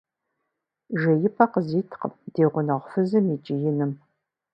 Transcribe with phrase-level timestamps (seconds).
[0.99, 3.91] Жеипӏэ къызиткъым ди гъунэгъу фызым и кӏииным.